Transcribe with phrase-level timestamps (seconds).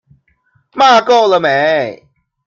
[0.71, 2.07] 罵夠了沒？